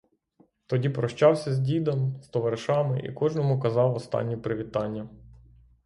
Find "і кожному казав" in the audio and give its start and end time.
3.01-3.95